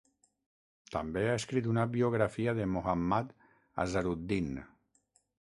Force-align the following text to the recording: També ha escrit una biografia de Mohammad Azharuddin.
També 0.95 1.21
ha 1.25 1.35
escrit 1.39 1.69
una 1.73 1.83
biografia 1.97 2.57
de 2.61 2.67
Mohammad 2.73 3.37
Azharuddin. 3.85 4.51